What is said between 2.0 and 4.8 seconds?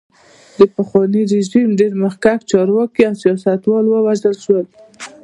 مخکښ چارواکي او سیاستوال ووژل شول.